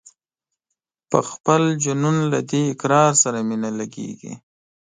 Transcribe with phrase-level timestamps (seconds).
[1.09, 4.33] پر خپل جنون له دې اقرار سره مي نه لګیږي